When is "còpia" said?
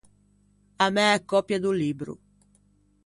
1.29-1.57